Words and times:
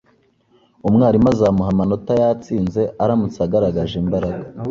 Umwarimu 0.87 1.27
azamuha 1.33 1.69
amanota 1.73 2.11
yatsinze 2.21 2.81
aramutse 3.03 3.39
agaragaje 3.43 3.95
imbaraga 4.03 4.43